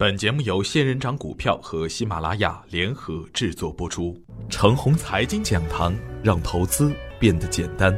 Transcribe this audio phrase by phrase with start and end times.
[0.00, 4.16] 本节目由仙人掌股票和喜马拉雅联合制作播出。
[4.48, 7.92] 程红财经讲堂，让投资变得简单。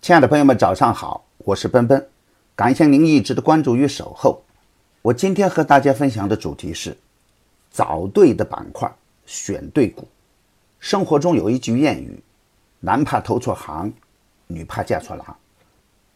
[0.00, 2.08] 亲爱的朋友们，早上好，我是奔奔，
[2.56, 4.42] 感谢您一直的关注与守候。
[5.02, 6.96] 我今天和大家分享的主题是：
[7.70, 8.90] 找对的板块，
[9.26, 10.08] 选对股。
[10.78, 12.18] 生活中有一句谚语
[12.80, 13.92] ：“男怕投错行，
[14.46, 15.36] 女怕嫁错郎。”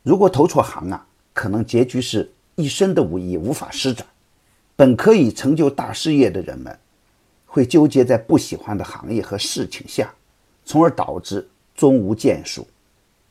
[0.02, 4.06] 如果投错行啊，可能结局是一身的武艺无法施展。
[4.76, 6.76] 本可以成就大事业的人们，
[7.46, 10.12] 会纠结在不喜欢的行业和事情下，
[10.64, 12.66] 从而导致终无建树。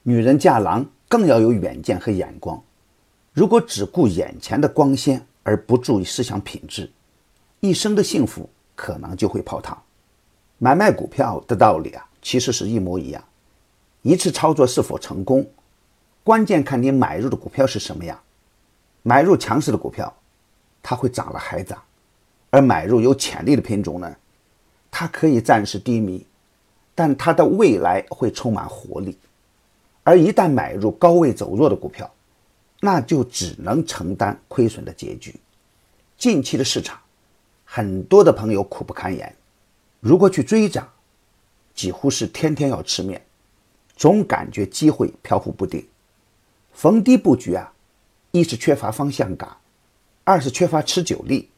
[0.03, 2.61] 女人嫁郎更要有远见和眼光，
[3.33, 6.89] 如果只顾眼前的光鲜而不注意思想品质，
[7.59, 9.77] 一生的幸福可能就会泡汤。
[10.57, 13.21] 买卖股票的道理啊，其实是一模一样。
[14.01, 15.45] 一次操作是否成功，
[16.23, 18.17] 关键看你买入的股票是什么样。
[19.01, 20.13] 买入强势的股票。
[20.83, 21.81] 它会涨了还涨，
[22.51, 24.15] 而买入有潜力的品种呢，
[24.91, 26.23] 它可以暂时低迷，
[26.93, 29.17] 但它的未来会充满活力。
[30.03, 32.13] 而一旦买入高位走弱的股票，
[32.81, 35.33] 那就只能承担亏损的结局。
[36.17, 36.99] 近期的市场，
[37.63, 39.33] 很多的朋友苦不堪言，
[40.01, 40.87] 如果去追涨，
[41.73, 43.25] 几乎是天天要吃面，
[43.95, 45.87] 总感觉机会飘忽不定。
[46.73, 47.71] 逢低布局啊，
[48.31, 49.55] 一是缺乏方向感。
[50.25, 51.49] 二是缺乏持久力，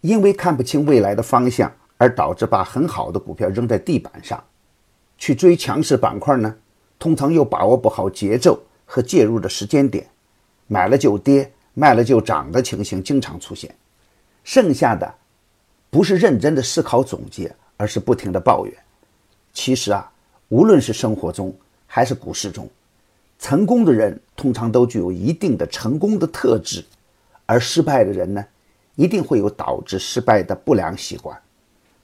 [0.00, 4.42] 因为看不清未来的方向，而导致把很好的股票扔在地板上，
[5.18, 6.54] 去追强势板块呢，
[7.00, 10.06] 通常又把握不好节奏和介入的时间点，
[10.68, 13.74] 买了就跌，卖了就涨的情形经常出现。
[14.44, 15.12] 剩下的
[15.90, 18.74] 不是认真的思考总结，而是不停的抱怨。
[19.52, 20.08] 其实啊，
[20.48, 21.52] 无论是生活中
[21.88, 22.70] 还是股市中，
[23.40, 26.84] 成功的人通常都具有一定的成功的特质。
[27.46, 28.44] 而失败的人呢，
[28.96, 31.40] 一定会有导致失败的不良习惯。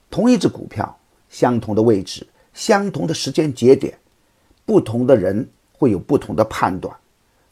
[0.09, 0.97] 同一只股票，
[1.29, 3.98] 相同的位置，相同的时间节点，
[4.64, 6.95] 不同的人会有不同的判断，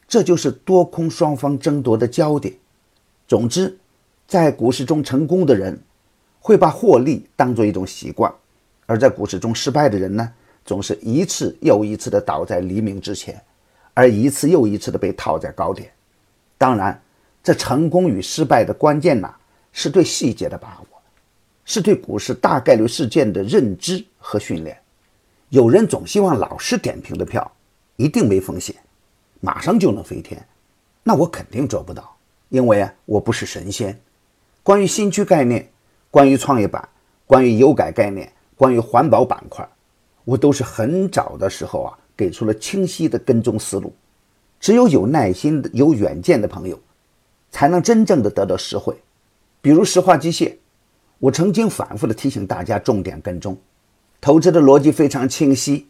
[0.06, 2.54] 这就是多空双方争夺的焦点。
[3.26, 3.76] 总之，
[4.28, 5.82] 在股市中成功的人，
[6.38, 8.32] 会把获利当做一种习惯；
[8.86, 10.32] 而在股市中失败的人呢，
[10.64, 13.42] 总是一次又一次的倒在黎明之前，
[13.94, 15.90] 而一次又一次的被套在高点。
[16.56, 17.02] 当然。
[17.42, 19.34] 这成功与失败的关键呢，
[19.72, 21.02] 是对细节的把握，
[21.64, 24.78] 是对股市大概率事件的认知和训练。
[25.48, 27.50] 有人总希望老师点评的票
[27.96, 28.76] 一定没风险，
[29.40, 30.46] 马上就能飞天，
[31.02, 32.14] 那我肯定做不到，
[32.50, 33.98] 因为啊，我不是神仙。
[34.62, 35.68] 关于新区概念，
[36.10, 36.86] 关于创业板，
[37.26, 39.66] 关于油改概念，关于环保板块，
[40.24, 43.92] 我都是很早的时候啊，给出了清晰的跟踪思路。
[44.60, 46.78] 只有有耐心的、有远见的朋友。
[47.50, 48.96] 才能真正的得到实惠，
[49.60, 50.56] 比如石化机械，
[51.18, 53.56] 我曾经反复的提醒大家重点跟踪，
[54.20, 55.88] 投资的逻辑非常清晰，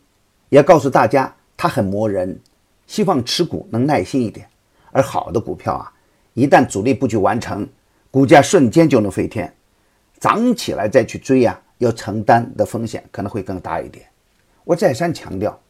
[0.48, 2.40] 也告诉大家它很磨人，
[2.86, 4.48] 希望持股能耐心一点。
[4.90, 5.92] 而好的股票啊，
[6.34, 7.68] 一旦主力布局完成，
[8.10, 9.54] 股价瞬间就能飞天，
[10.18, 14.06] 涨起来再去追呀，要承担的风险可能会更大一点。
[14.64, 15.60] 我再三强调，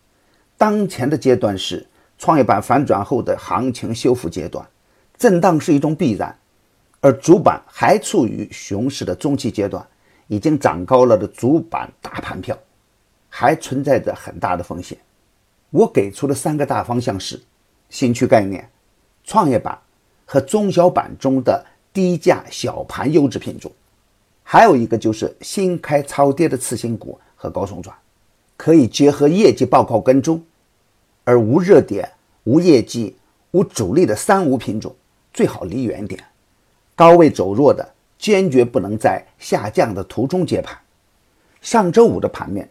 [0.57, 1.87] 当前的阶段是
[2.17, 4.67] 创业板反转后的行情修复阶段。
[5.21, 6.35] 震荡是一种必然，
[7.03, 9.87] 而主板还处于熊市的中期阶段，
[10.29, 12.59] 已经涨高了的主板大盘票，
[13.29, 14.97] 还存在着很大的风险。
[15.69, 17.39] 我给出的三个大方向是：
[17.91, 18.67] 新区概念、
[19.23, 19.79] 创业板
[20.25, 23.71] 和中小板中的低价小盘优质品种，
[24.43, 27.95] 还有一个就是新开超跌的次新股和高送转，
[28.57, 30.43] 可以结合业绩报告跟踪，
[31.25, 32.11] 而无热点、
[32.45, 33.15] 无业绩、
[33.51, 34.97] 无主力的三无品种。
[35.33, 36.23] 最好离远点，
[36.95, 40.77] 高位走弱的坚决不能在下降的途中接盘。
[41.61, 42.69] 上周五的盘面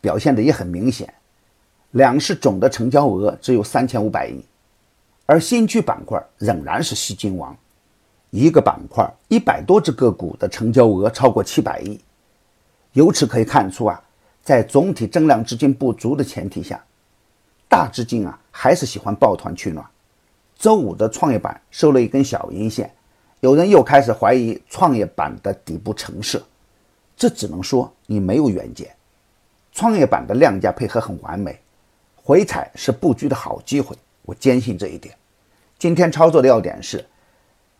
[0.00, 1.12] 表现的也很明显，
[1.92, 4.44] 两市总的成交额只有三千五百亿，
[5.26, 7.56] 而新区板块仍然是吸金王，
[8.30, 12.00] 一个板块一百多只个股的成交额超过七百亿。
[12.92, 14.02] 由此可以看出啊，
[14.42, 16.84] 在总体增量资金不足的前提下，
[17.68, 19.84] 大资金啊还是喜欢抱团取暖。
[20.58, 22.90] 周五的创业板收了一根小阴线，
[23.40, 26.42] 有人又开始怀疑创业板的底部成色，
[27.16, 28.88] 这只能说你没有远见。
[29.72, 31.58] 创业板的量价配合很完美，
[32.14, 35.14] 回踩是布局的好机会，我坚信这一点。
[35.78, 37.04] 今天操作的要点是，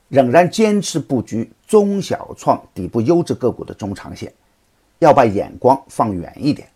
[0.09, 4.31] 仍然坚持布局中小创底部优质个股的中长线，
[4.99, 6.69] 要把眼光放远一点，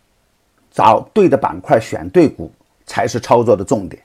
[0.71, 2.51] 找对的板块，选对股
[2.85, 4.01] 才是操作的重点。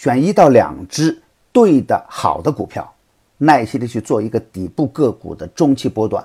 [0.00, 2.94] 选一到两只对的好的股票，
[3.36, 6.24] 耐心的去做一个底部个股的中期波段，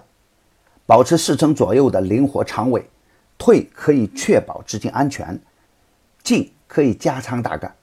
[0.85, 2.87] 保持四成左右的灵活仓位，
[3.35, 5.41] 退可以确保资金安全，
[6.21, 7.73] 进可以加仓大干，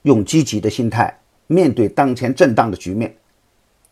[0.00, 1.14] 用积极的心态
[1.46, 3.14] 面对当前震荡的局面。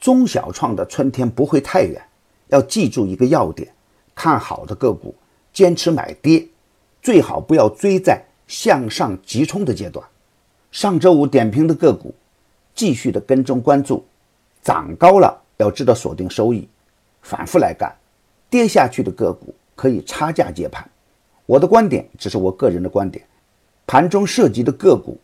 [0.00, 2.02] 中小创的春天不会太远，
[2.48, 3.70] 要记住一个要点：
[4.14, 5.14] 看好的个股，
[5.52, 6.48] 坚持买跌，
[7.02, 10.02] 最好不要追在向上急冲的阶段。
[10.70, 12.14] 上周五点评的个股，
[12.74, 14.04] 继续的跟踪关注，
[14.62, 16.68] 涨高了要知道锁定收益，
[17.22, 17.90] 反复来干；
[18.48, 20.88] 跌下去的个股可以差价接盘。
[21.46, 23.24] 我的观点只是我个人的观点，
[23.84, 25.18] 盘中涉及的个股，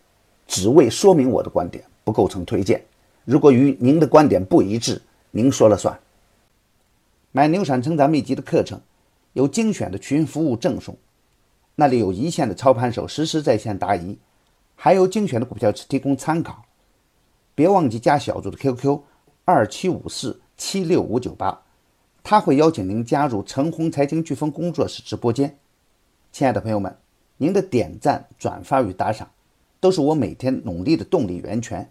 [0.49, 2.85] 只为说明我的观点，不构成推荐。
[3.25, 5.01] 如果与您的观点不一致，
[5.31, 5.97] 您说了算。
[7.31, 8.81] 买牛产成长秘籍的课程，
[9.35, 10.97] 有精选的群服务赠送，
[11.77, 14.19] 那里有一线的操盘手实时在线答疑，
[14.77, 16.65] 还有精选的股票提供参考。
[17.57, 19.01] 别忘记加小组的 QQ
[19.45, 21.63] 二七五四七六五九八，
[22.23, 25.59] 他会邀请您加入陈红财经飓风工作室直播间。
[26.31, 26.97] 亲爱的朋友们，
[27.39, 29.31] 您的点赞、转发与打赏，
[29.81, 31.91] 都是我每天努力的动力源泉。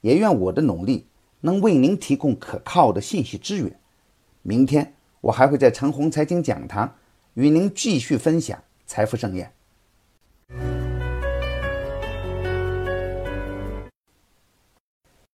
[0.00, 1.06] 也愿我的努力
[1.42, 3.78] 能为您提供可靠的信息资源。
[4.42, 6.96] 明天我还会在陈红财经讲堂
[7.34, 9.52] 与您继续分享财富盛宴。